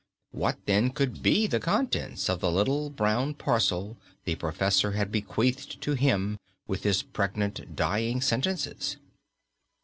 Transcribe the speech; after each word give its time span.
What, 0.31 0.57
then, 0.65 0.89
could 0.89 1.21
be 1.21 1.45
the 1.45 1.59
contents 1.59 2.27
of 2.27 2.39
the 2.39 2.51
little 2.51 2.89
brown 2.89 3.35
parcel 3.35 3.97
the 4.25 4.33
professor 4.33 4.93
had 4.93 5.11
bequeathed 5.11 5.79
to 5.81 5.93
him 5.93 6.39
with 6.65 6.81
his 6.81 7.03
pregnant 7.03 7.75
dying 7.75 8.19
sentences? 8.19 8.97